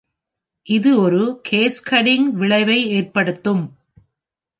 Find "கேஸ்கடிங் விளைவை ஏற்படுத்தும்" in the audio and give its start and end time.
1.49-3.63